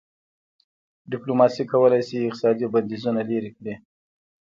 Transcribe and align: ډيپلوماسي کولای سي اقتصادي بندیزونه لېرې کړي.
ډيپلوماسي 1.11 1.63
کولای 1.71 2.01
سي 2.09 2.17
اقتصادي 2.21 2.65
بندیزونه 2.73 3.21
لېرې 3.29 3.51
کړي. 3.57 3.73